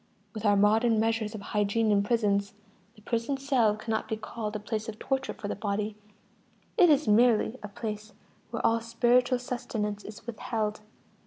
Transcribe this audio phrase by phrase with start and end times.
[0.33, 2.55] With our modern measures of hygiene in prisons,
[2.95, 5.95] the prison cell cannot be called a place of torture for the body:
[6.75, 8.11] it is merely a place
[8.49, 10.81] where all spiritual sustenance is withheld.